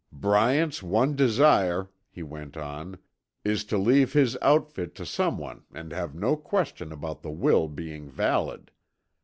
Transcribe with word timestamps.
"Bryant's 0.11 0.81
one 0.81 1.15
desire," 1.15 1.91
he 2.09 2.23
went 2.23 2.57
on, 2.57 2.97
"is 3.43 3.63
to 3.65 3.77
leave 3.77 4.13
his 4.13 4.35
outfit 4.41 4.95
to 4.95 5.05
someone 5.05 5.63
and 5.75 5.91
have 5.91 6.15
no 6.15 6.35
question 6.35 6.91
about 6.91 7.21
the 7.21 7.29
will 7.29 7.67
being 7.67 8.09
valid. 8.09 8.71